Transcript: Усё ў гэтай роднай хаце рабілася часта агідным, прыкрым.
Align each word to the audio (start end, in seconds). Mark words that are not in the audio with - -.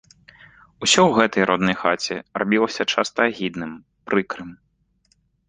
Усё 0.85 1.01
ў 1.03 1.11
гэтай 1.17 1.43
роднай 1.49 1.77
хаце 1.81 2.17
рабілася 2.43 2.83
часта 2.95 3.19
агідным, 3.33 3.71
прыкрым. 4.09 4.49